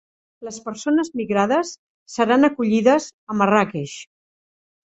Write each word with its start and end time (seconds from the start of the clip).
Les 0.45 0.55
persones 0.69 1.11
migrades 1.19 1.75
seran 2.15 2.47
acollides 2.49 3.11
a 3.35 3.39
Marràqueix 3.43 3.97